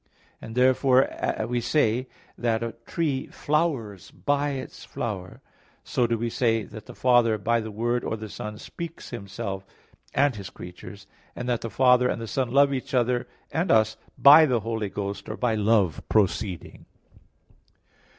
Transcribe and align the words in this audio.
As 0.41 0.53
therefore 0.53 1.45
we 1.47 1.61
say 1.61 2.07
that 2.35 2.63
a 2.63 2.71
tree 2.87 3.27
flowers 3.27 4.09
by 4.09 4.49
its 4.53 4.83
flower, 4.83 5.41
so 5.83 6.07
do 6.07 6.17
we 6.17 6.27
say 6.27 6.63
that 6.63 6.87
the 6.87 6.95
Father, 6.95 7.37
by 7.37 7.59
the 7.61 7.69
Word 7.69 8.03
or 8.03 8.17
the 8.17 8.27
Son, 8.27 8.57
speaks 8.57 9.11
Himself, 9.11 9.63
and 10.15 10.35
His 10.37 10.49
creatures; 10.49 11.05
and 11.35 11.47
that 11.47 11.61
the 11.61 11.69
Father 11.69 12.09
and 12.09 12.19
the 12.19 12.25
Son 12.25 12.49
love 12.49 12.73
each 12.73 12.95
other 12.95 13.27
and 13.51 13.69
us, 13.69 13.95
by 14.17 14.47
the 14.47 14.61
Holy 14.61 14.89
Ghost, 14.89 15.29
or 15.29 15.37
by 15.37 15.53
Love 15.53 16.01
proceeding. 16.09 16.87